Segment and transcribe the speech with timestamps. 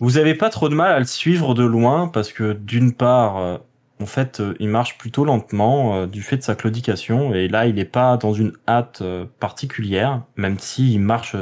[0.00, 3.36] Vous avez pas trop de mal à le suivre de loin parce que d'une part,
[3.36, 3.58] euh,
[4.00, 7.66] en fait, euh, il marche plutôt lentement euh, du fait de sa claudication et là,
[7.66, 9.02] il n'est pas dans une hâte
[9.38, 11.36] particulière, même s'il marche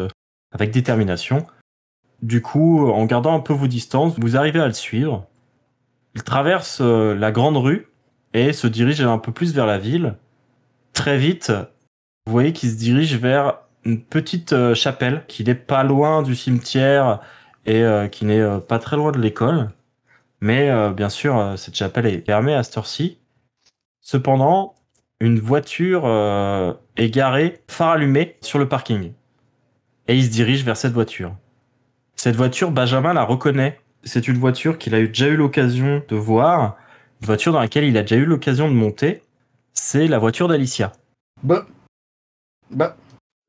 [0.52, 1.46] avec détermination.
[2.20, 5.24] Du coup, en gardant un peu vos distances, vous arrivez à le suivre.
[6.16, 7.86] Il traverse la grande rue
[8.34, 10.16] et se dirige un peu plus vers la ville.
[10.94, 11.52] Très vite,
[12.26, 17.20] vous voyez qu'il se dirige vers une petite chapelle qui n'est pas loin du cimetière
[17.68, 19.70] et euh, qui n'est euh, pas très loin de l'école.
[20.40, 23.18] Mais euh, bien sûr, cette chapelle est fermée à cette heure-ci.
[24.00, 24.74] Cependant,
[25.20, 26.06] une voiture
[26.96, 29.12] est garée, phare allumé, sur le parking.
[30.06, 31.34] Et il se dirige vers cette voiture.
[32.16, 33.80] Cette voiture, Benjamin la reconnaît.
[34.04, 36.76] C'est une voiture qu'il a déjà eu l'occasion de voir,
[37.20, 39.22] une voiture dans laquelle il a déjà eu l'occasion de monter.
[39.74, 40.92] C'est la voiture d'Alicia.
[41.42, 41.66] Bah.
[42.70, 42.96] Bah.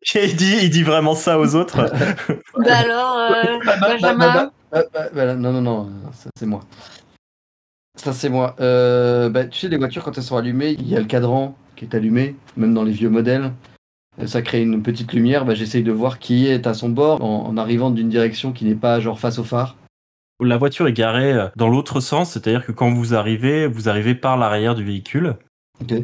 [0.16, 1.78] il dit, il dit vraiment ça aux autres.
[2.58, 3.17] bah alors,
[3.81, 6.61] Benjamin bah, bah, bah, bah, non, non, non, ça c'est moi.
[7.95, 8.56] Ça c'est moi.
[8.59, 11.58] Euh, bah, tu sais, les voitures, quand elles sont allumées, il y a le cadran
[11.75, 13.52] qui est allumé, même dans les vieux modèles.
[14.22, 15.44] Euh, Ça crée une petite lumière.
[15.44, 18.66] Bah, J'essaye de voir qui est à son bord en, en arrivant d'une direction qui
[18.66, 19.75] n'est pas genre face au phare.
[20.41, 24.16] La voiture est garée euh, dans l'autre sens, c'est-à-dire que quand vous arrivez, vous arrivez
[24.16, 25.35] par l'arrière du véhicule.
[25.81, 25.95] Ok.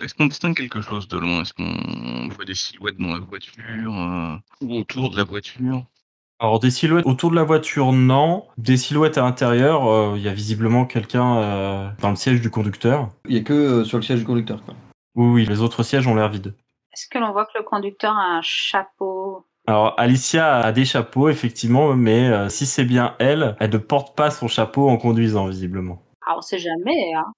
[0.00, 1.42] Est-ce qu'on distingue quelque chose de loin?
[1.42, 5.84] Est-ce qu'on voit des silhouettes dans la voiture euh, ou autour de la voiture?
[6.38, 8.46] Alors des silhouettes autour de la voiture, non.
[8.58, 12.50] Des silhouettes à l'intérieur, euh, il y a visiblement quelqu'un euh, dans le siège du
[12.50, 13.10] conducteur.
[13.28, 14.64] Il y a que euh, sur le siège du conducteur.
[14.64, 14.74] Quoi.
[15.14, 16.54] Oui, oui, les autres sièges ont l'air vides.
[16.92, 19.46] Est-ce que l'on voit que le conducteur a un chapeau?
[19.68, 24.16] Alors Alicia a des chapeaux, effectivement, mais euh, si c'est bien elle, elle ne porte
[24.16, 26.02] pas son chapeau en conduisant, visiblement.
[26.26, 27.32] Ah, on sait jamais, hein.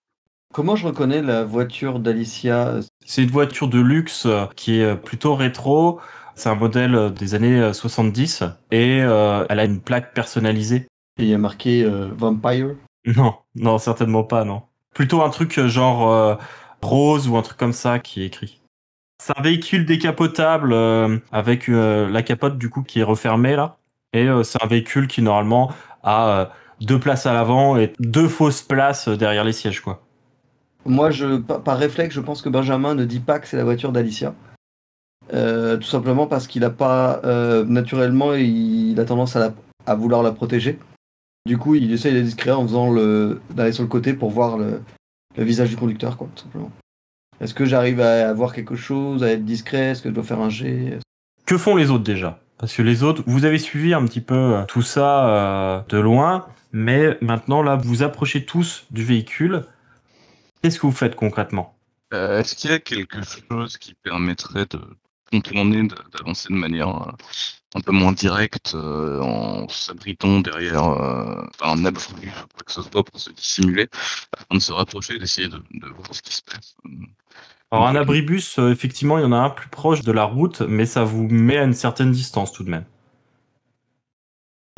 [0.54, 2.78] Comment je reconnais la voiture d'Alicia?
[3.04, 5.98] C'est une voiture de luxe euh, qui est euh, plutôt rétro.
[6.36, 10.86] C'est un modèle euh, des années euh, 70 et euh, elle a une plaque personnalisée.
[11.18, 12.76] Il y a marqué euh, Vampire?
[13.04, 14.62] Non, non, certainement pas, non.
[14.94, 16.36] Plutôt un truc genre euh,
[16.82, 18.60] rose ou un truc comme ça qui est écrit.
[19.20, 20.72] C'est un véhicule décapotable
[21.32, 23.78] avec la capote du coup qui est refermée là.
[24.12, 25.72] Et c'est un véhicule qui normalement
[26.02, 26.50] a
[26.80, 30.03] deux places à l'avant et deux fausses places derrière les sièges quoi.
[30.86, 33.92] Moi, je, par réflexe, je pense que Benjamin ne dit pas que c'est la voiture
[33.92, 34.34] d'Alicia.
[35.32, 40.32] Euh, tout simplement parce qu'il a pas euh, naturellement il a tendance à, vouloir la
[40.32, 40.78] protéger.
[41.46, 44.58] Du coup, il essaye d'être discret en faisant le d'aller sur le côté pour voir
[44.58, 44.80] le,
[45.36, 46.70] visage du conducteur, quoi, tout simplement.
[47.40, 49.90] Est-ce que j'arrive à, à voir quelque chose, à être discret?
[49.90, 50.98] Est-ce que je dois faire un jet?
[51.46, 52.38] Que font les autres déjà?
[52.58, 56.46] Parce que les autres, vous avez suivi un petit peu euh, tout ça de loin,
[56.72, 59.64] mais maintenant là, vous approchez tous du véhicule.
[60.64, 61.76] Qu'est-ce que vous faites concrètement?
[62.14, 64.80] Euh, Est-ce qu'il y a quelque chose qui permettrait de
[65.30, 67.12] contourner, d'avancer de manière euh,
[67.74, 72.80] un peu moins directe euh, en s'abritant derrière euh, un abri ou quoi que ce
[72.80, 73.88] soit pour se dissimuler
[74.32, 76.76] afin de se rapprocher et d'essayer de, de voir ce qui se passe?
[77.70, 80.86] Alors un abribus, effectivement, il y en a un plus proche de la route, mais
[80.86, 82.86] ça vous met à une certaine distance tout de même.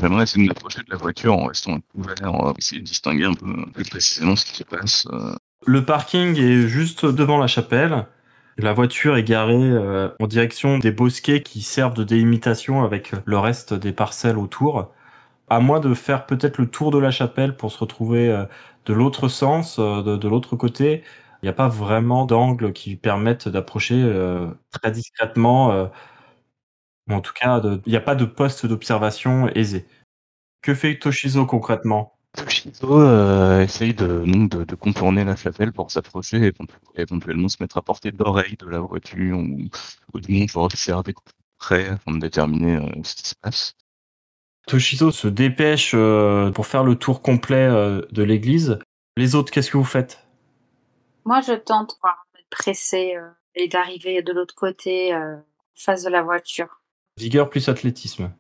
[0.01, 3.35] J'aimerais essayer de m'approcher de la voiture en restant couvert, euh, essayer de distinguer un
[3.35, 5.07] peu plus précisément ce qui se passe.
[5.13, 5.37] euh.
[5.65, 8.07] Le parking est juste devant la chapelle.
[8.59, 13.39] La voiture est garée euh, en direction des bosquets qui servent de délimitation avec le
[13.39, 14.93] reste des parcelles autour.
[15.49, 18.45] À moins de faire peut-être le tour de la chapelle pour se retrouver euh,
[18.87, 21.05] de l'autre sens, euh, de, de l'autre côté,
[21.43, 24.03] il n'y a pas vraiment d'angle qui permettent d'approcher
[24.73, 25.91] très discrètement.
[27.11, 29.89] en tout cas, il n'y a pas de poste d'observation aisé.
[30.63, 32.16] Que fait Toshizo concrètement?
[32.37, 37.49] Toshizo euh, essaye de, donc de, de contourner la chapelle pour s'approcher et éventu- éventuellement
[37.49, 39.69] se mettre à portée d'oreille de la voiture ou,
[40.15, 41.15] ou du moins pour observer
[41.59, 43.75] près afin de déterminer euh, ce qui se passe.
[44.67, 48.79] Toshizo se dépêche euh, pour faire le tour complet euh, de l'église.
[49.17, 50.27] Les autres, qu'est-ce que vous faites?
[51.25, 51.97] Moi, je tente
[52.35, 55.43] de presser euh, et d'arriver de l'autre côté, euh, en
[55.77, 56.83] face de la voiture.
[57.17, 58.31] Vigueur plus athlétisme.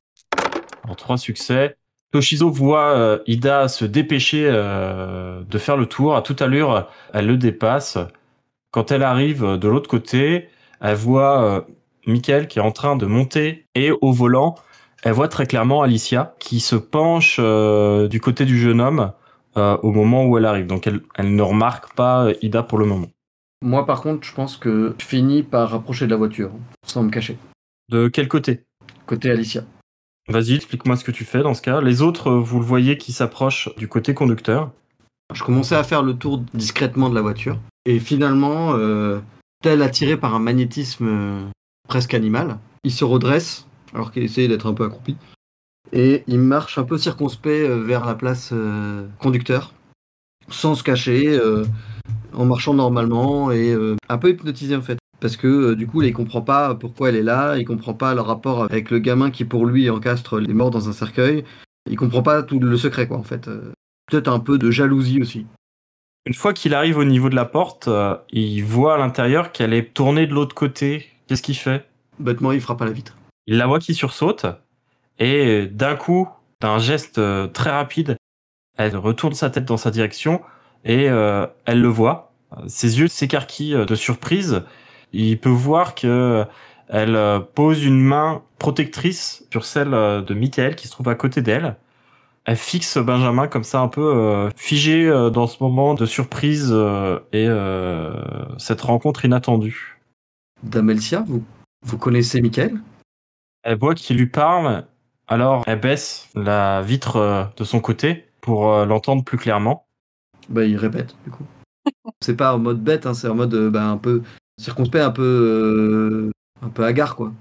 [0.84, 1.76] Alors, trois succès.
[2.12, 6.16] Toshizo voit euh, Ida se dépêcher euh, de faire le tour.
[6.16, 7.98] À toute allure, elle le dépasse.
[8.70, 10.48] Quand elle arrive de l'autre côté,
[10.80, 11.60] elle voit euh,
[12.06, 14.54] Michael qui est en train de monter et au volant,
[15.02, 19.12] elle voit très clairement Alicia qui se penche euh, du côté du jeune homme
[19.56, 20.66] euh, au moment où elle arrive.
[20.66, 23.08] Donc elle, elle ne remarque pas Ida pour le moment.
[23.62, 26.50] Moi, par contre, je pense que je finis par rapprocher de la voiture,
[26.86, 27.38] sans me cacher.
[27.88, 28.64] De quel côté?
[29.06, 29.64] Côté Alicia.
[30.28, 31.80] Vas-y, explique-moi ce que tu fais dans ce cas.
[31.80, 34.72] Les autres, euh, vous le voyez qui s'approchent du côté conducteur.
[35.32, 37.60] Je commençais à faire le tour discrètement de la voiture.
[37.84, 39.20] Et finalement, euh,
[39.62, 41.44] tel attiré par un magnétisme euh,
[41.88, 45.16] presque animal, il se redresse, alors qu'il essayait d'être un peu accroupi.
[45.92, 48.52] Et il marche un peu circonspect vers la place
[49.20, 49.72] conducteur,
[50.48, 51.40] sans se cacher,
[52.32, 53.72] en marchant normalement et
[54.08, 54.98] un peu hypnotisé en fait.
[55.20, 58.14] Parce que euh, du coup, il comprend pas pourquoi elle est là, il comprend pas
[58.14, 61.44] le rapport avec le gamin qui pour lui encastre les morts dans un cercueil.
[61.88, 63.48] Il comprend pas tout le secret quoi en fait.
[63.48, 63.72] Euh,
[64.10, 65.46] Peut-être un peu de jalousie aussi.
[66.26, 69.72] Une fois qu'il arrive au niveau de la porte, euh, il voit à l'intérieur qu'elle
[69.72, 71.06] est tournée de l'autre côté.
[71.26, 71.88] Qu'est-ce qu'il fait?
[72.18, 73.16] Bêtement, il frappe à la vitre.
[73.46, 74.46] Il la voit qui sursaute
[75.18, 76.28] et d'un coup,
[76.60, 77.20] d'un geste
[77.52, 78.16] très rapide,
[78.76, 80.42] elle retourne sa tête dans sa direction
[80.84, 82.32] et elle le voit.
[82.66, 84.62] Ses yeux s'écarquillent de surprise.
[85.18, 86.44] Il peut voir que
[86.88, 91.14] elle euh, pose une main protectrice sur celle euh, de Michael qui se trouve à
[91.14, 91.76] côté d'elle.
[92.44, 96.68] Elle fixe Benjamin comme ça un peu euh, figé euh, dans ce moment de surprise
[96.70, 98.12] euh, et euh,
[98.58, 99.98] cette rencontre inattendue.
[100.62, 101.42] Damelcia, vous,
[101.84, 102.80] vous connaissez Michael?
[103.64, 104.84] Elle voit qu'il lui parle,
[105.26, 109.86] alors elle baisse la vitre euh, de son côté pour euh, l'entendre plus clairement.
[110.48, 111.44] Bah, il répète, du coup.
[112.20, 114.22] c'est pas en mode bête, hein, c'est en mode euh, bah, un peu
[114.58, 116.30] circonspect, un peu, euh,
[116.62, 117.32] un peu hagard, quoi.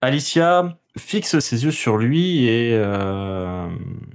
[0.00, 3.68] Alicia fixe ses yeux sur lui et euh,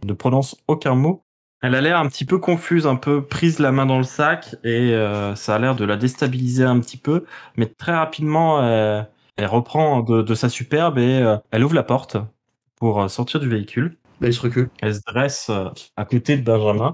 [0.05, 1.23] ne prononce aucun mot.
[1.61, 4.55] Elle a l'air un petit peu confuse, un peu prise la main dans le sac
[4.63, 7.25] et euh, ça a l'air de la déstabiliser un petit peu.
[7.57, 9.01] Mais très rapidement, euh,
[9.35, 12.15] elle reprend de, de sa superbe et euh, elle ouvre la porte
[12.77, 13.97] pour sortir du véhicule.
[14.21, 14.69] Il se recule.
[14.81, 15.49] Elle se dresse
[15.97, 16.93] à côté de Benjamin.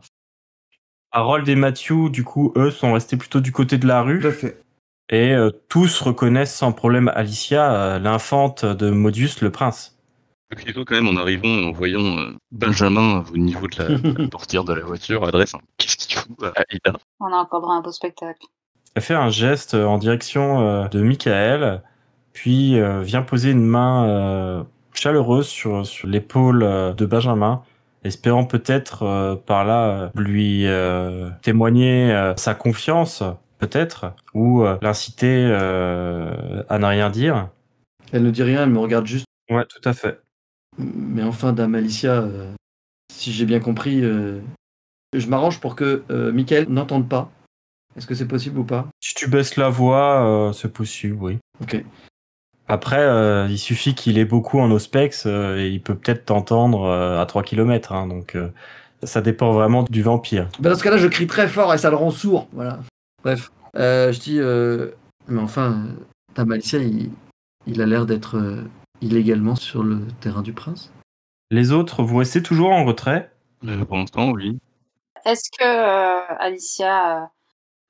[1.11, 4.21] Harold et Matthew, du coup, eux, sont restés plutôt du côté de la rue.
[4.31, 4.64] fait.
[5.09, 9.97] Et euh, tous reconnaissent sans problème Alicia, euh, l'infante de Modius le prince.
[10.49, 14.27] Plutôt quand même en arrivant, en voyant euh, Benjamin au niveau de la, de la
[14.29, 17.81] portière de la voiture, adresse un qu'est-ce qu'il fout à Ida On a encore un
[17.81, 18.45] beau spectacle.
[18.95, 21.81] Elle fait un geste euh, en direction euh, de Michael,
[22.31, 24.63] puis euh, vient poser une main euh,
[24.93, 27.63] chaleureuse sur, sur l'épaule euh, de Benjamin,
[28.03, 33.23] espérant peut-être euh, par là euh, lui euh, témoigner euh, sa confiance,
[33.57, 37.49] peut-être, ou euh, l'inciter euh, à ne rien dire.
[38.11, 39.25] Elle ne dit rien, elle me regarde juste.
[39.49, 40.19] Ouais, tout à fait.
[40.77, 42.51] Mais enfin, Dame Alicia, euh,
[43.11, 47.31] si j'ai bien compris, je m'arrange pour que Michael n'entende pas.
[47.97, 48.87] Est-ce que c'est possible ou pas?
[49.01, 51.39] Si tu baisses la voix, c'est possible, oui.
[51.63, 51.83] Ok.
[52.67, 56.85] Après, euh, il suffit qu'il ait beaucoup en ospex euh, et il peut peut-être t'entendre
[56.85, 57.93] euh, à 3 km.
[57.93, 58.37] Hein, donc,
[59.03, 60.49] ça dépend vraiment du vampire.
[60.59, 62.47] Bah, dans ce cas-là, je crie très fort et ça le rend sourd.
[62.53, 62.79] Voilà.
[63.23, 63.51] Bref.
[63.77, 64.91] Euh, je dis, euh,
[65.27, 65.85] mais enfin,
[66.35, 67.11] Dame Alicia, il,
[67.67, 68.63] il a l'air d'être euh,
[69.01, 70.91] illégalement sur le terrain du prince.
[71.51, 73.31] Les autres, vous restez toujours en retrait
[73.65, 74.57] Euh, Pour l'instant, oui.
[75.25, 77.25] Est-ce que euh, Alicia euh,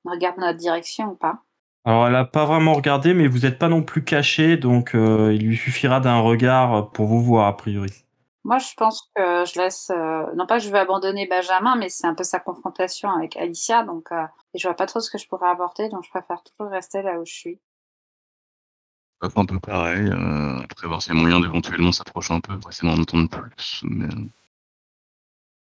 [0.05, 1.41] regarde notre direction ou pas?
[1.83, 5.33] Alors, elle a pas vraiment regardé, mais vous n'êtes pas non plus caché, donc euh,
[5.33, 8.04] il lui suffira d'un regard pour vous voir, a priori.
[8.45, 9.89] Moi, je pense que je laisse.
[9.89, 13.35] euh, Non pas que je vais abandonner Benjamin, mais c'est un peu sa confrontation avec
[13.37, 14.23] Alicia, donc euh,
[14.53, 17.01] et je vois pas trop ce que je pourrais apporter, donc je préfère toujours rester
[17.01, 17.59] là où je suis.
[19.21, 20.07] Un peu pareil.
[20.07, 23.27] Euh, après, voir si y a moyen d'éventuellement s'approcher un peu pour essayer d'en entendre
[23.29, 23.81] plus.
[23.83, 24.07] Mais...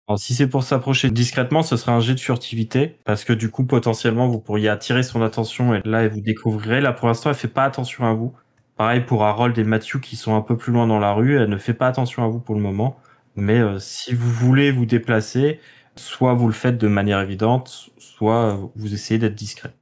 [0.08, 3.50] Alors, si c'est pour s'approcher discrètement, ce serait un jet de furtivité, parce que du
[3.50, 6.80] coup, potentiellement, vous pourriez attirer son attention, et là, vous découvrirez.
[6.80, 8.36] Là, pour l'instant, elle fait pas attention à vous.
[8.76, 11.48] Pareil pour Harold et Matthew qui sont un peu plus loin dans la rue, elle
[11.48, 12.98] ne fait pas attention à vous pour le moment.
[13.36, 15.60] Mais euh, si vous voulez vous déplacer,
[15.96, 19.74] soit vous le faites de manière évidente, soit euh, vous essayez d'être discret.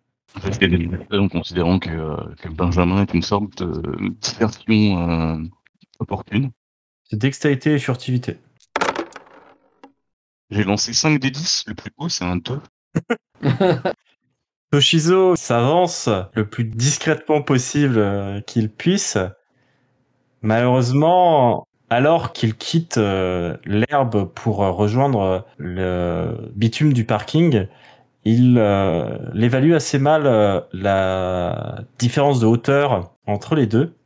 [1.12, 5.42] En considérant que, euh, que Benjamin est une sorte de diversion euh,
[5.98, 6.50] opportune.
[7.04, 8.38] C'est dextérité et furtivité.
[10.50, 12.60] J'ai lancé 5 des 10, le plus haut c'est un 2.
[14.70, 19.18] Toshizo s'avance le plus discrètement possible euh, qu'il puisse.
[20.42, 27.66] Malheureusement, alors qu'il quitte euh, l'herbe pour euh, rejoindre le bitume du parking,
[28.24, 28.54] il
[29.32, 30.24] l'évalue assez mal
[30.74, 33.96] la différence de hauteur entre les deux.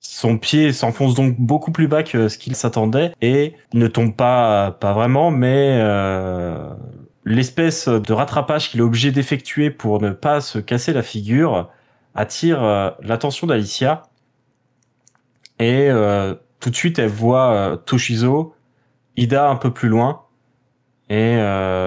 [0.00, 4.70] Son pied s'enfonce donc beaucoup plus bas que ce qu'il s'attendait et ne tombe pas,
[4.80, 5.78] pas vraiment, mais
[7.28, 11.70] l'espèce de rattrapage qu'il est obligé d'effectuer pour ne pas se casser la figure
[12.14, 14.02] attire euh, l'attention d'Alicia.
[15.58, 18.54] Et euh, tout de suite, elle voit euh, Toshizo,
[19.16, 20.22] Ida un peu plus loin,
[21.10, 21.38] et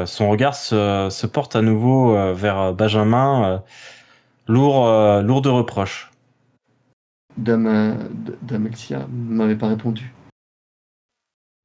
[0.07, 3.61] son regard se, se, porte à nouveau vers Benjamin,
[4.47, 6.09] lourd, lourd de reproches.
[7.37, 8.09] Dame,
[8.41, 10.11] Dame Elsia m'avait pas répondu.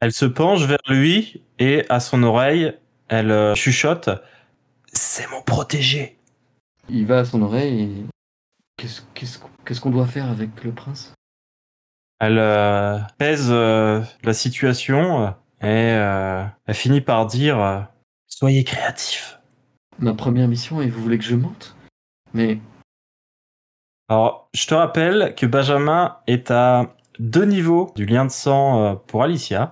[0.00, 2.75] Elle se penche vers lui et à son oreille,
[3.09, 4.11] elle euh, chuchote
[4.93, 6.17] C'est mon protégé.
[6.89, 8.07] Il va à son oreille et.
[9.15, 11.15] Qu'est-ce qu'on doit faire avec le prince?
[12.19, 15.29] Elle euh, pèse euh, la situation
[15.61, 17.89] et euh, elle finit par dire
[18.27, 19.39] Soyez créatif.
[19.99, 21.75] Ma première mission et vous voulez que je mente?
[22.35, 22.59] Mais
[24.09, 29.23] Alors, je te rappelle que Benjamin est à deux niveaux du lien de sang pour
[29.23, 29.71] Alicia.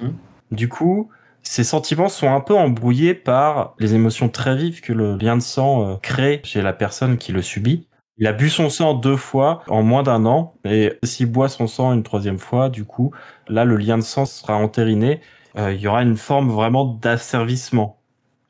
[0.00, 0.16] Mhm.
[0.52, 1.10] Du coup,
[1.44, 5.42] ses sentiments sont un peu embrouillés par les émotions très vives que le lien de
[5.42, 7.86] sang euh, crée chez la personne qui le subit.
[8.16, 11.66] Il a bu son sang deux fois en moins d'un an, et s'il boit son
[11.66, 13.12] sang une troisième fois, du coup,
[13.48, 15.20] là, le lien de sang sera entériné.
[15.56, 17.98] Euh, il y aura une forme vraiment d'asservissement.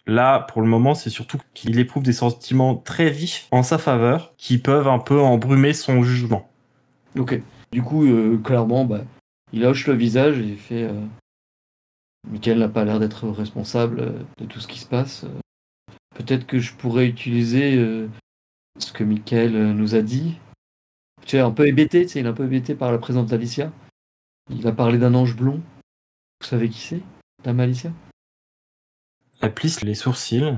[0.07, 4.35] Là, pour le moment, c'est surtout qu'il éprouve des sentiments très vifs en sa faveur,
[4.37, 6.49] qui peuvent un peu embrumer son jugement.
[7.19, 7.41] ok.
[7.73, 9.01] Du coup, euh, clairement, bah,
[9.53, 10.85] il hoche le visage et fait.
[10.85, 11.01] Euh...
[12.31, 15.25] Michael n'a pas l'air d'être responsable euh, de tout ce qui se passe.
[15.25, 15.41] Euh,
[16.17, 18.09] Peut-être que je pourrais utiliser euh,
[18.79, 20.39] ce que Michael nous a dit.
[21.27, 23.27] Tu es un peu hébété, tu sais, il est un peu hébété par la présence
[23.27, 23.73] d'Alicia.
[24.49, 25.61] Il a parlé d'un ange blond.
[26.41, 27.03] Vous savez qui c'est
[27.43, 27.91] Dame Alicia?
[29.41, 30.57] Elle plisse les sourcils,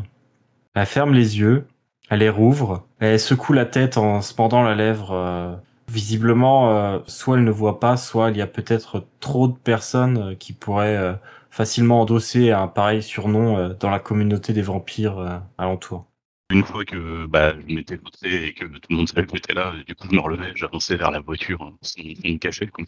[0.75, 1.67] elle ferme les yeux,
[2.11, 5.63] elle les rouvre, elle secoue la tête en se pendant la lèvre.
[5.89, 10.53] visiblement, soit elle ne voit pas, soit il y a peut-être trop de personnes qui
[10.53, 11.19] pourraient
[11.57, 16.05] facilement endosser un pareil surnom euh, dans la communauté des vampires euh, alentour.
[16.51, 19.55] Une fois que bah, je m'étais posé et que tout le monde savait que j'étais
[19.55, 22.67] là, du coup je me relevais, j'avançais vers la voiture hein, sans, me cacher.
[22.67, 22.85] Quoi.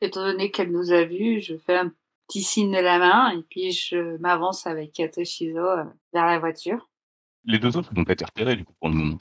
[0.00, 1.92] Étant donné qu'elle nous a vus, je fais un
[2.26, 6.90] petit signe de la main et puis je m'avance avec Toshizo euh, vers la voiture.
[7.44, 9.18] Les deux autres n'ont pas été repérés du coup pour le moment.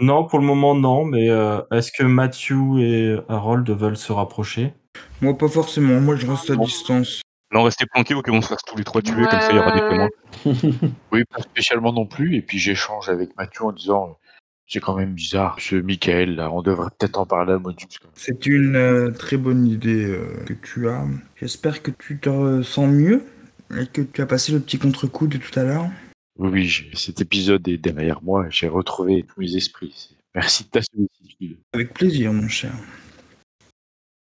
[0.00, 4.74] Non, pour le moment non, mais euh, est-ce que Matthew et Harold veulent se rapprocher?
[5.20, 6.00] Moi, pas forcément.
[6.00, 7.22] Moi, je reste à distance.
[7.52, 9.40] Là on restait planqués au cas où on se fasse tous les trois tuer, comme
[9.40, 10.08] ça il y aura des témoins.
[11.12, 12.36] Oui, pas spécialement non plus.
[12.36, 14.12] Et puis j'échange avec Mathieu en disant euh,
[14.66, 17.86] c'est quand même bizarre, ce Michael, là, on devrait peut-être en parler à Modus.
[18.14, 21.04] C'est une euh, très bonne idée euh, que tu as.
[21.36, 23.22] J'espère que tu te sens mieux
[23.78, 25.90] et que tu as passé le petit contre-coup de tout à l'heure.
[26.38, 30.16] Oui, cet épisode est derrière moi, j'ai retrouvé tous mes esprits.
[30.34, 31.58] Merci de ta sollicitude.
[31.74, 32.72] Avec plaisir, mon cher.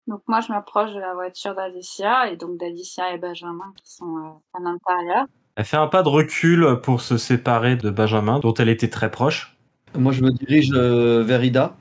[0.08, 4.18] Donc moi, je m'approche de la voiture d'Alicia et donc d'Alicia et Benjamin qui sont
[4.18, 5.26] euh, à l'intérieur.
[5.56, 9.12] Elle fait un pas de recul pour se séparer de Benjamin, dont elle était très
[9.12, 9.56] proche.
[9.96, 11.76] Moi, je me dirige euh, vers Ida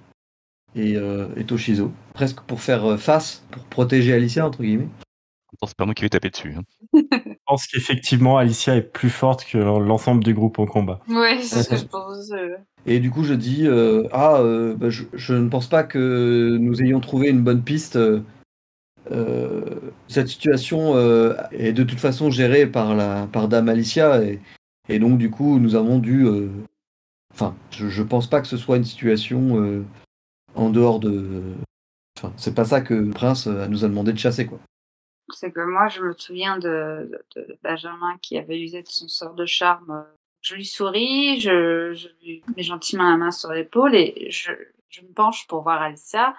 [0.74, 4.88] et, euh, et Toshizo, presque pour faire euh, face, pour protéger Alicia, entre guillemets.
[5.64, 6.54] C'est pas moi qui vais taper dessus.
[6.56, 6.62] hein.
[7.42, 11.00] Je pense qu'effectivement, Alicia est plus forte que l'ensemble du groupe en combat.
[11.08, 12.30] Oui, c'est ce que je pense.
[12.32, 12.56] euh.
[12.86, 16.56] Et du coup, je dis euh, Ah, euh, bah, je, je ne pense pas que
[16.60, 17.96] nous ayons trouvé une bonne piste.
[19.10, 24.38] euh, cette situation euh, est de toute façon gérée par, la, par Dame Alicia, et,
[24.88, 26.24] et donc, du coup, nous avons dû.
[26.26, 26.48] euh,
[27.34, 29.82] Enfin, je, je pense pas que ce soit une situation euh,
[30.54, 31.42] en dehors de.
[32.18, 34.60] Enfin, c'est pas ça que le prince nous a demandé de chasser, quoi.
[35.34, 39.08] C'est que moi, je me souviens de, de- de Benjamin qui avait usé de son
[39.08, 40.04] sort de charme.
[40.40, 44.52] Je lui souris, je, je lui mets gentiment la main sur l'épaule et je,
[44.88, 46.34] je me penche pour voir Alicia.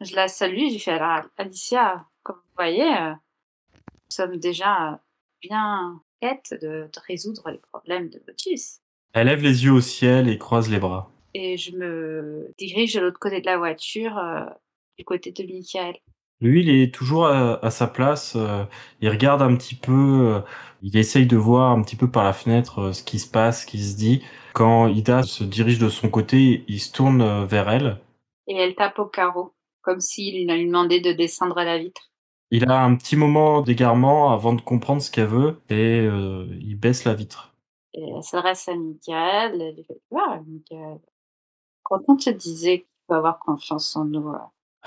[0.00, 5.00] Je la salue, je lui fais alors Alicia, comme vous voyez, euh, nous sommes déjà
[5.42, 8.78] bien en quête de, de résoudre les problèmes de Motus.
[9.12, 11.10] Elle lève les yeux au ciel et croise les bras.
[11.34, 14.44] Et je me dirige de l'autre côté de la voiture, euh,
[14.98, 15.96] du côté de Michael.
[16.40, 18.34] Lui, il est toujours à, à sa place.
[18.36, 18.64] euh,
[19.00, 19.92] il regarde un petit peu.
[19.92, 20.40] euh,
[20.82, 23.62] il essaye de voir un petit peu par la fenêtre euh, ce qui se passe,
[23.62, 24.22] ce qui se dit.
[24.54, 27.98] Quand Ida se dirige de son côté, il se tourne vers elle.
[28.46, 32.10] Et elle tape au carreau, comme s'il lui demandait de descendre à la vitre.
[32.50, 37.04] Il a un petit moment d'égarement avant de comprendre ce qu'elle veut et il baisse
[37.04, 37.52] la vitre.
[37.94, 39.60] Et elle s'adresse à Michael.
[39.60, 40.98] Elle fait Ah, Michael,
[41.84, 44.32] quand on te disait qu'il faut avoir confiance en nous,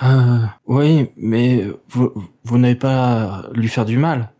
[0.02, 2.12] Euh, oui, mais vous,
[2.44, 4.30] vous n'avez pas à lui faire du mal.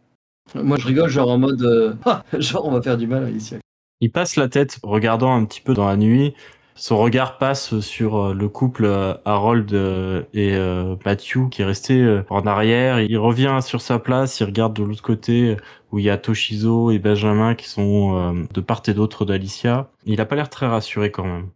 [0.54, 1.62] Moi, je rigole, genre en mode.
[1.62, 3.58] euh, Ah, genre, on va faire du mal à Alicia.
[4.00, 6.34] Il passe la tête regardant un petit peu dans la nuit
[6.74, 11.64] Son regard passe sur euh, le couple euh, Harold euh, et euh, Matthew qui est
[11.64, 13.00] resté euh, en arrière.
[13.00, 15.56] Il revient sur sa place, il regarde de l'autre côté
[15.92, 19.88] où il y a Toshizo et Benjamin qui sont euh, de part et d'autre d'Alicia.
[20.04, 21.48] Il a pas l'air très rassuré quand même.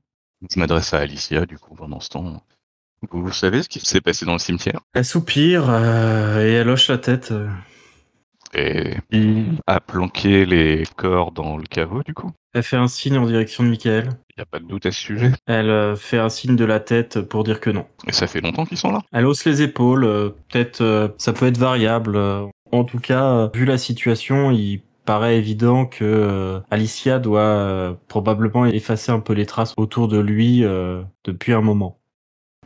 [0.48, 2.40] Je m'adresse à Alicia, du coup, pendant ce temps.
[3.10, 4.80] Vous, savez ce qui s'est passé dans le cimetière?
[4.94, 7.32] Elle soupire euh, et elle hoche la tête.
[7.32, 7.48] euh.
[8.54, 8.94] Et
[9.66, 12.32] a planqué les corps dans le caveau, du coup?
[12.54, 14.08] Elle fait un signe en direction de Michael.
[14.30, 15.32] Il n'y a pas de doute à ce sujet?
[15.46, 17.86] Elle euh, fait un signe de la tête pour dire que non.
[18.06, 19.02] Et ça fait longtemps qu'ils sont là?
[19.12, 20.04] Elle hausse les épaules.
[20.04, 22.18] euh, Peut-être euh, ça peut être variable.
[22.72, 29.20] En tout cas, vu la situation, il paraît évident que Alicia doit probablement effacer un
[29.20, 30.62] peu les traces autour de lui
[31.24, 31.98] depuis un moment.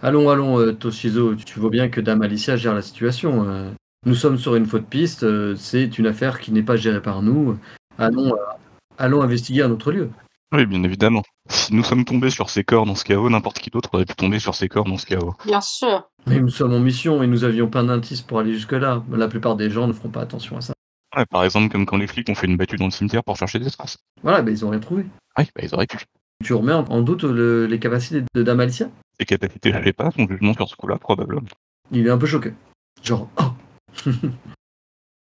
[0.03, 3.49] Allons, allons, euh, Toshizo, tu vois bien que Dame Alicia gère la situation.
[3.49, 3.71] euh.
[4.05, 7.23] Nous sommes sur une faute piste, euh, c'est une affaire qui n'est pas gérée par
[7.23, 7.57] nous.
[7.99, 8.35] Allons,
[8.99, 10.11] allons investiguer un autre lieu.
[10.53, 11.23] Oui, bien évidemment.
[11.49, 14.15] Si nous sommes tombés sur ces corps dans ce chaos, n'importe qui d'autre aurait pu
[14.15, 15.35] tomber sur ces corps dans ce chaos.
[15.47, 16.11] Bien sûr.
[16.27, 19.05] Mais nous sommes en mission et nous avions plein d'indices pour aller jusque-là.
[19.13, 20.75] La plupart des gens ne feront pas attention à ça.
[21.17, 23.37] Ouais, par exemple, comme quand les flics ont fait une battue dans le cimetière pour
[23.37, 23.99] chercher des traces.
[24.23, 25.07] Voilà, bah, ils ont rien trouvé.
[25.39, 25.99] Oui, bah, ils auraient pu.
[26.43, 29.93] Tu remets en, en doute le- les capacités de Dame Alicia Ses capacités, je sais
[29.93, 31.43] pas, son jugement sur ce coup-là, probablement.
[31.91, 32.53] Il est un peu choqué.
[33.03, 34.11] Genre, oh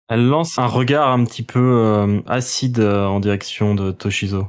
[0.10, 4.48] Elle lance un regard un petit peu euh, acide euh, en direction de Toshizo.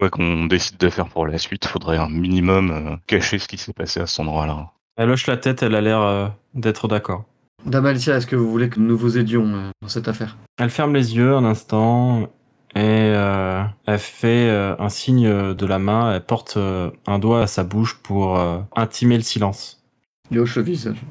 [0.00, 3.58] Quoi qu'on décide de faire pour la suite, faudrait un minimum euh, cacher ce qui
[3.58, 4.70] s'est passé à cet endroit-là.
[4.96, 7.24] Elle hoche la tête, elle a l'air euh, d'être d'accord.
[7.66, 10.36] Dame Alicia, est-ce que vous voulez que nous vous aidions euh, dans cette affaire?
[10.58, 12.28] Elle ferme les yeux un instant
[12.74, 12.80] et
[13.14, 16.14] euh, elle fait euh, un signe de la main.
[16.14, 18.38] Elle porte euh, un doigt à sa bouche pour
[18.74, 19.82] intimer le silence.
[20.30, 21.02] Il hoche le visage.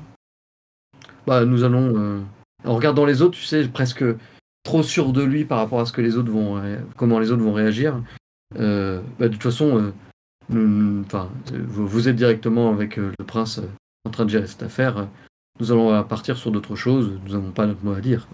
[1.28, 2.24] Bah, nous allons.
[2.64, 4.04] En regardant les autres, tu sais, presque
[4.64, 6.54] trop sûr de lui par rapport à ce que les autres vont.
[6.62, 8.02] ré- comment les autres vont réagir.
[8.56, 8.60] Bah,
[9.20, 9.94] de toute façon,
[10.50, 13.60] nous- enfin, vous, vous êtes directement avec le prince
[14.06, 15.08] en train de gérer cette affaire.
[15.60, 17.12] Nous allons partir sur d'autres choses.
[17.26, 18.28] Nous n'avons pas notre mot à dire.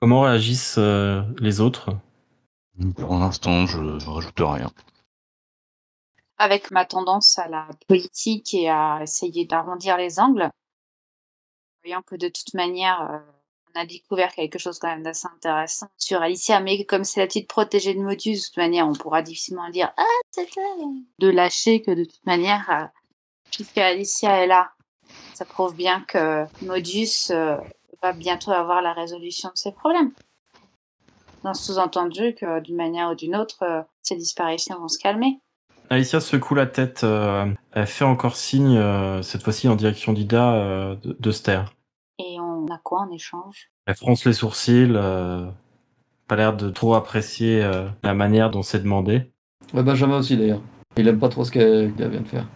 [0.00, 0.78] Comment réagissent
[1.40, 1.90] les autres?
[2.96, 4.70] Pour l'instant, je ne rajoute rien.
[6.38, 10.50] Avec ma tendance à la politique et à essayer d'arrondir les angles,
[11.82, 13.18] voyant que de toute manière, euh,
[13.74, 17.26] on a découvert quelque chose quand même d'assez intéressant sur Alicia, mais comme c'est la
[17.26, 20.42] petite protégée de Modus, de toute manière, on pourra difficilement dire Ah,
[21.18, 22.86] De lâcher que de toute manière, euh,
[23.52, 24.72] puisque Alicia est là,
[25.34, 27.58] ça prouve bien que Modus euh,
[28.02, 30.12] va bientôt avoir la résolution de ses problèmes.
[31.44, 35.40] Dans ce sous-entendu que d'une manière ou d'une autre, euh, ces disparitions vont se calmer.
[35.88, 37.02] Alicia secoue la tête.
[37.02, 41.42] euh, elle fait encore signe, euh, cette fois-ci en direction d'Ida, euh, de, de se
[41.42, 41.72] taire.
[42.18, 43.70] Et on a quoi en échange?
[43.86, 44.92] Elle fronce les sourcils.
[44.94, 45.46] euh,
[46.28, 49.32] pas l'air de trop apprécier euh, la manière dont c'est demandé.
[49.74, 50.62] Ouais, Benjamin aussi d'ailleurs.
[50.96, 52.46] Il aime pas trop ce qu'elle vient de faire.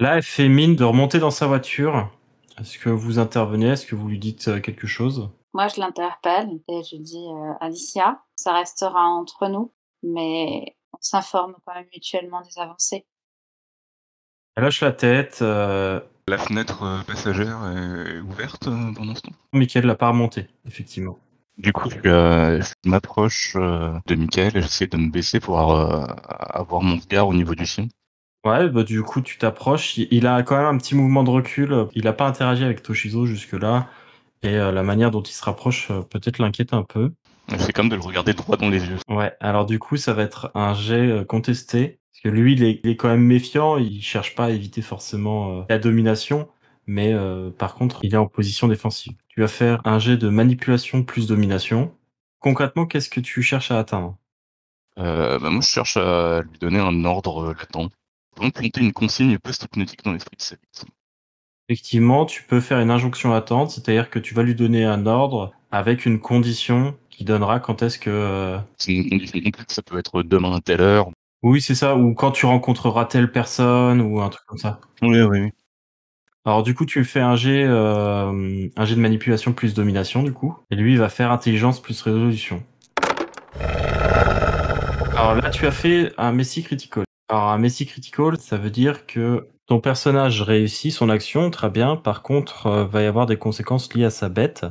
[0.00, 2.10] Là, elle fait mine de remonter dans sa voiture.
[2.58, 3.68] Est-ce que vous intervenez?
[3.68, 5.30] Est-ce que vous lui dites quelque chose?
[5.52, 11.56] Moi, je l'interpelle et je dis euh, Alicia, ça restera entre nous, mais on s'informe
[11.66, 13.06] quand même mutuellement des avancées.
[14.56, 15.38] Elle lâche la tête.
[15.42, 16.00] Euh...
[16.28, 19.32] La fenêtre euh, passagère est ouverte pendant ce temps?
[19.52, 21.18] Michael l'a pas remonté, effectivement.
[21.60, 25.60] Du coup, je, euh, je m'approche euh, de Michael et j'essaie de me baisser pour
[25.76, 27.86] euh, avoir mon regard au niveau du sien.
[28.46, 29.98] Ouais, bah du coup, tu t'approches.
[29.98, 31.88] Il, a quand même un petit mouvement de recul.
[31.94, 33.88] Il a pas interagi avec Toshizo jusque-là.
[34.42, 37.12] Et euh, la manière dont il se rapproche euh, peut-être l'inquiète un peu.
[37.58, 38.98] C'est comme de le regarder droit dans les yeux.
[39.08, 41.98] Ouais, alors du coup, ça va être un jet euh, contesté.
[42.12, 43.76] Parce que lui, il est, il est quand même méfiant.
[43.76, 46.48] Il cherche pas à éviter forcément euh, la domination.
[46.86, 49.14] Mais euh, par contre, il est en position défensive.
[49.28, 51.94] Tu vas faire un jet de manipulation plus domination.
[52.38, 54.16] Concrètement, qu'est-ce que tu cherches à atteindre?
[54.98, 57.90] Euh, bah, moi, je cherche à lui donner un ordre latent.
[58.34, 60.88] Pour planter une consigne post-hypnotique dans l'esprit de sa victime.
[61.70, 65.52] Effectivement, tu peux faire une injonction latente, c'est-à-dire que tu vas lui donner un ordre
[65.70, 68.10] avec une condition qui donnera quand est-ce que...
[68.10, 71.10] euh, C'est une condition complète, ça peut être demain à telle heure.
[71.44, 74.80] Oui, c'est ça, ou quand tu rencontreras telle personne, ou un truc comme ça.
[75.00, 75.50] Oui, oui, oui.
[76.44, 80.32] Alors du coup, tu fais un jet, euh, un jet de manipulation plus domination, du
[80.32, 80.56] coup.
[80.72, 82.64] Et lui, il va faire intelligence plus résolution.
[85.12, 87.04] Alors là, tu as fait un Messi Critical.
[87.30, 91.94] Alors un Messi Critical, ça veut dire que ton personnage réussit son action, très bien.
[91.94, 94.66] Par contre, euh, va y avoir des conséquences liées à sa bête.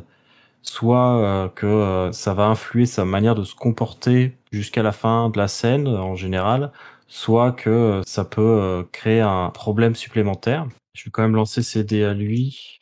[0.62, 5.30] Soit euh, que euh, ça va influer sa manière de se comporter jusqu'à la fin
[5.30, 6.74] de la scène, en général.
[7.08, 10.67] Soit que euh, ça peut créer un problème supplémentaire.
[10.93, 12.82] Je vais quand même lancer ses dés à lui.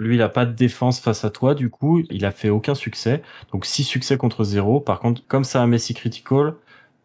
[0.00, 2.74] Lui, il a pas de défense face à toi, du coup, il a fait aucun
[2.74, 3.22] succès.
[3.52, 4.80] Donc 6 succès contre 0.
[4.80, 6.54] Par contre, comme ça a Messi Critical,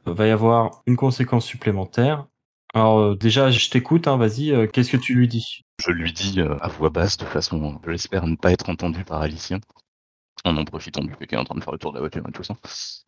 [0.05, 2.27] va y avoir une conséquence supplémentaire.
[2.73, 5.61] Alors euh, déjà, je t'écoute, hein, vas-y, euh, qu'est-ce que tu lui dis?
[5.79, 9.03] Je lui dis euh, à voix basse, de façon, je l'espère, ne pas être entendu
[9.03, 9.59] par Alicia.
[10.43, 12.01] En en profitant du fait qu'elle est en train de faire le tour de la
[12.01, 12.55] voiture et tout ça.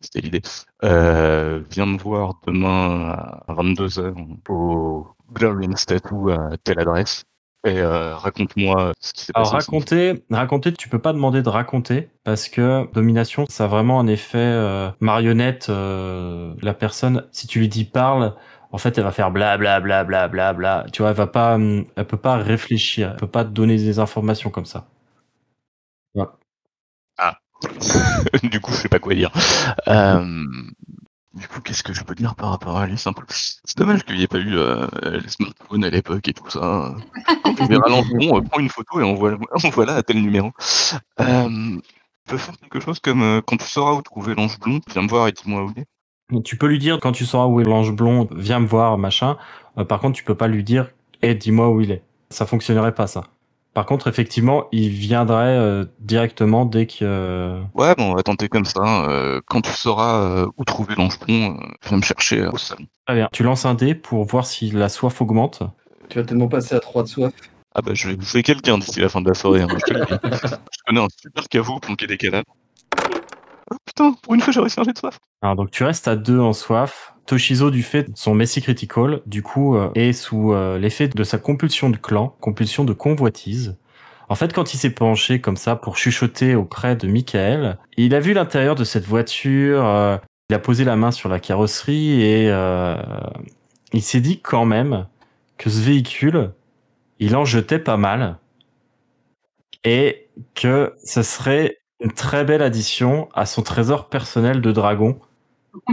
[0.00, 0.42] C'était l'idée.
[0.82, 3.10] Viens me voir demain
[3.46, 4.14] à 22h
[4.48, 7.24] au Glorian Statue à telle adresse.
[7.64, 9.66] Et euh, raconte-moi ce qui s'est Alors passé.
[9.66, 14.06] raconter, raconter, tu peux pas demander de raconter parce que domination, ça a vraiment un
[14.06, 15.68] effet euh, marionnette.
[15.68, 18.34] euh, la personne, si tu lui dis parle,
[18.70, 20.86] en fait, elle va faire bla bla bla bla bla bla.
[20.92, 23.76] Tu vois, elle va pas, hum, elle peut pas réfléchir, elle peut pas te donner
[23.76, 24.86] des informations comme ça.
[28.42, 29.32] du coup, je sais pas quoi dire.
[31.34, 34.16] Du coup, qu'est-ce que je peux dire par rapport à un peu C'est dommage qu'il
[34.16, 36.94] n'y ait pas eu euh, les smartphones à l'époque et tout ça.
[37.44, 40.52] Quand tu verras euh, prends une photo et envoie- envoie-la à tel numéro.
[41.20, 41.76] Euh,
[42.26, 45.02] tu peux faire quelque chose comme euh, quand tu sauras où trouver l'ange blond, viens
[45.02, 46.42] me voir et dis-moi où il est.
[46.42, 49.36] Tu peux lui dire quand tu sauras où est l'ange blond, viens me voir, machin.
[49.76, 50.90] Euh, par contre, tu peux pas lui dire,
[51.22, 52.02] eh, dis-moi où il est.
[52.30, 53.24] Ça fonctionnerait pas ça.
[53.74, 56.96] Par contre, effectivement, il viendrait euh, directement dès que.
[57.02, 59.08] euh, Ouais, bon, on va tenter comme ça.
[59.08, 62.56] euh, quand tu sauras euh, où trouver l'ange blond, euh, viens me chercher euh, au
[62.58, 62.86] salon.
[63.06, 63.28] Très bien.
[63.32, 65.62] Tu lances un dé pour voir si la soif augmente.
[66.08, 67.32] Tu vas tellement passer à 3 de soif.
[67.74, 69.92] Ah bah je vais bouffer quelqu'un d'ici la fin de la soirée, hein, je te
[69.94, 70.12] le dis.
[70.72, 72.56] je connais un super caveau planqué des cadavres.
[73.70, 75.18] Oh putain, pour une fois j'ai réussi un jet de soif.
[75.42, 77.14] Alors, donc tu restes à deux en soif.
[77.26, 81.24] Toshizo, du fait de son Messi Critical, du coup, euh, est sous euh, l'effet de
[81.24, 83.76] sa compulsion de clan, compulsion de convoitise.
[84.30, 88.20] En fait, quand il s'est penché comme ça pour chuchoter auprès de Michael, il a
[88.20, 90.16] vu l'intérieur de cette voiture, euh,
[90.48, 92.48] il a posé la main sur la carrosserie et
[93.92, 95.06] il s'est dit quand même
[95.58, 96.52] que ce véhicule,
[97.18, 98.38] il en jetait pas mal
[99.84, 105.18] et que ce serait une très belle addition à son trésor personnel de dragon.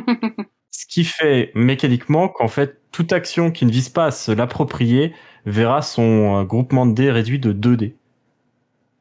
[0.72, 5.14] Ce qui fait mécaniquement qu'en fait, toute action qui ne vise pas à se l'approprier
[5.46, 7.96] verra son euh, groupement de dés réduit de 2 dés.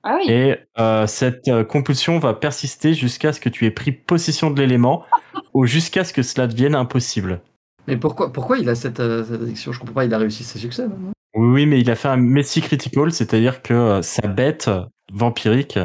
[0.05, 0.31] Ah oui.
[0.31, 4.61] Et euh, cette euh, compulsion va persister jusqu'à ce que tu aies pris possession de
[4.61, 5.05] l'élément
[5.55, 7.41] ou jusqu'à ce que cela devienne impossible.
[7.89, 9.73] Mais pourquoi, pourquoi il a cette, euh, cette addiction?
[9.73, 10.87] Je comprends pas, il a réussi ses succès.
[10.87, 11.13] non?
[11.35, 14.71] Oui, oui, mais il a fait un Messi Critical, c'est-à-dire que sa bête
[15.13, 15.79] vampirique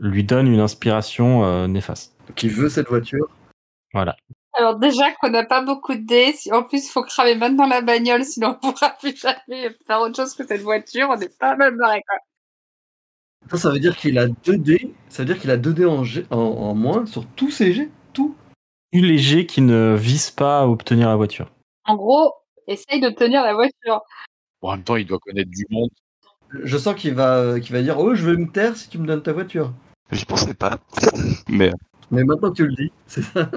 [0.00, 2.14] lui donne une inspiration euh, néfaste.
[2.36, 3.26] Qui veut cette voiture
[3.92, 4.16] Voilà.
[4.54, 7.66] Alors déjà qu'on n'a pas beaucoup de dés, si en plus il faut cramer maintenant
[7.66, 11.28] la bagnole, sinon on pourra plus jamais faire autre chose que cette voiture, on n'est
[11.30, 12.18] pas mal barré quoi.
[13.50, 14.94] Ça, ça veut dire qu'il a 2 dés.
[15.08, 17.72] Ça veut dire qu'il a 2 dés en, G- en, en moins sur tous ses
[17.72, 17.90] jets.
[18.12, 18.36] Tout.
[18.92, 21.50] Plus léger qui ne vise pas à obtenir la voiture.
[21.86, 22.32] En gros,
[22.68, 24.00] essaye d'obtenir la voiture.
[24.60, 25.90] Bon, en même temps, il doit connaître du monde.
[26.64, 28.98] Je sens qu'il va, euh, qu'il va dire Oh, je vais me taire si tu
[28.98, 29.72] me donnes ta voiture.
[30.10, 30.78] J'y pensais pas.
[31.48, 31.72] Mais
[32.10, 33.50] Mais maintenant que tu le dis, c'est ça.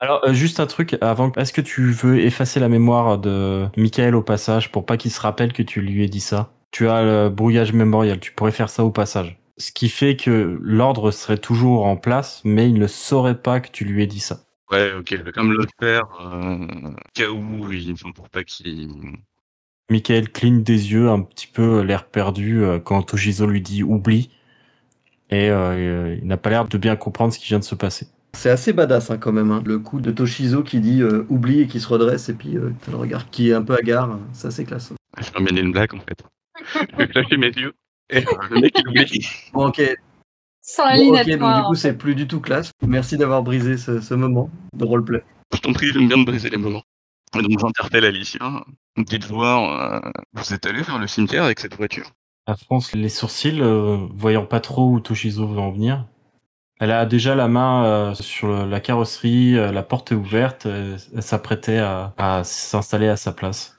[0.00, 1.32] Alors, euh, juste un truc avant.
[1.32, 5.20] Est-ce que tu veux effacer la mémoire de Michael au passage pour pas qu'il se
[5.20, 6.52] rappelle que tu lui aies dit ça?
[6.70, 9.38] Tu as le brouillage mémoriel, tu pourrais faire ça au passage.
[9.56, 13.70] Ce qui fait que l'ordre serait toujours en place, mais il ne saurait pas que
[13.70, 14.40] tu lui aies dit ça.
[14.72, 16.02] ouais, ok, je vais quand même le faire.
[16.20, 18.90] Euh, cas où, il, enfin, pour pas qu'il.
[19.90, 24.30] Michael cligne des yeux, un petit peu l'air perdu euh, quand Toshizo lui dit oublie.
[25.30, 28.06] Et euh, il n'a pas l'air de bien comprendre ce qui vient de se passer.
[28.34, 29.50] C'est assez badass hein, quand même.
[29.50, 29.62] hein.
[29.64, 32.70] Le coup de Toshizo qui dit euh, oublie et qui se redresse et puis euh,
[32.84, 34.18] t'as le regard qui est un peu hagard.
[34.32, 34.92] Ça, c'est classe.
[35.18, 36.22] Je vais amener une blague en fait.
[36.92, 37.72] Je vais clasher mes yeux.
[38.10, 39.26] Et euh, le mec il oublie.
[39.52, 39.82] Bon, ok.
[40.62, 42.70] Sans la Bon, lunette ok, donc du coup, c'est plus du tout classe.
[42.86, 45.22] Merci d'avoir brisé ce, ce moment de roleplay.
[45.52, 46.82] Je t'en prie, j'aime bien de briser les moments.
[47.36, 48.64] Et donc j'interpelle Alicia.
[48.96, 52.10] Dites voir, euh, vous êtes allé vers le cimetière avec cette voiture
[52.46, 56.06] Elle fronce les sourcils, euh, voyant pas trop où Toshizo veut en venir.
[56.80, 60.66] Elle a déjà la main euh, sur le- la carrosserie, euh, la porte est ouverte,
[60.66, 63.78] elle s'apprêtait à, à s'installer à sa place.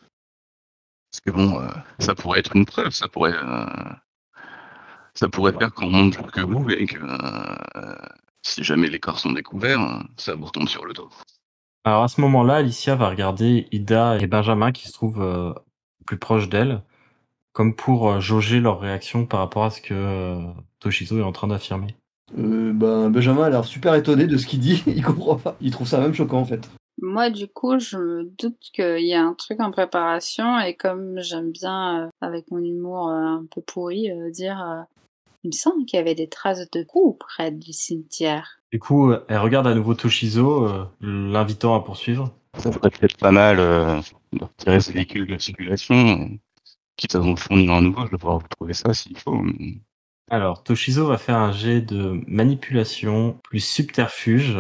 [1.11, 1.65] Parce que bon,
[1.99, 3.35] ça pourrait être une preuve, ça pourrait,
[5.13, 6.99] ça pourrait faire qu'on monte plus que vous et que
[8.41, 11.09] si jamais les corps sont découverts, ça vous retombe sur le dos.
[11.85, 15.53] Alors à ce moment-là, Alicia va regarder Ida et Benjamin qui se trouvent euh,
[16.05, 16.81] plus proches d'elle,
[17.53, 20.41] comme pour euh, jauger leur réaction par rapport à ce que euh,
[20.79, 21.95] Toshizo est en train d'affirmer.
[22.37, 24.83] Euh, ben, Benjamin a l'air super étonné de ce qu'il dit.
[24.87, 25.55] Il comprend pas.
[25.61, 26.67] Il trouve ça même choquant en fait.
[27.01, 31.19] Moi, du coup, je me doute qu'il y a un truc en préparation et comme
[31.19, 34.81] j'aime bien, euh, avec mon humour euh, un peu pourri, euh, dire euh,
[35.45, 38.57] il me semble qu'il y avait des traces de coups près du cimetière.
[38.71, 42.31] Du coup, elle regarde à nouveau Toshizo, euh, l'invitant à poursuivre.
[42.57, 44.01] Ça ferait peut-être pas mal euh,
[44.33, 46.25] de retirer ce véhicule de circulation, euh,
[46.97, 49.35] quitte à vous fournir un nouveau, je vais pouvoir vous trouver ça s'il faut.
[49.37, 49.81] mais-
[50.31, 54.57] Alors, Toshizo va faire un jet de manipulation plus subterfuge.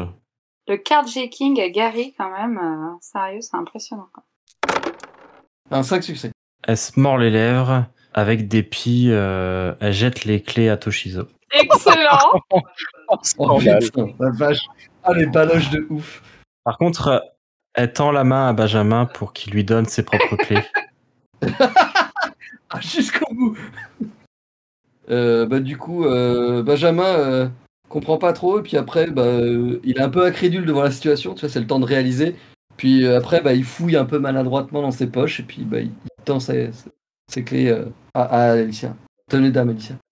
[0.67, 4.07] Le card-jacking à Gary, quand même, euh, sérieux, c'est impressionnant.
[4.13, 4.23] quoi.
[5.71, 6.31] Un 5 succès.
[6.63, 7.85] Elle se mord les lèvres?
[8.15, 9.09] Avec des pies.
[9.11, 11.27] euh, elle jette les clés à Toshizo.
[11.51, 12.41] Excellent
[13.37, 14.65] Oh putain, la vache.
[15.03, 16.23] Ah, les baloches de ouf.
[16.63, 17.23] Par contre,
[17.75, 20.63] elle tend la main à Benjamin pour qu'il lui donne ses propres clés.
[22.71, 23.55] Ah, jusqu'au bout.
[25.11, 27.47] Euh, bah, du coup, euh, Benjamin euh,
[27.89, 30.89] comprend pas trop, et puis après, bah, euh, il est un peu incrédule devant la
[30.89, 32.35] situation, tu vois, c'est le temps de réaliser.
[32.75, 35.79] Puis euh, après, bah, il fouille un peu maladroitement dans ses poches, et puis bah,
[35.79, 35.91] il,
[36.25, 36.71] tend ses,
[37.31, 38.95] ses clés euh, à, à.
[39.29, 40.04] Tenez dame, Alicia.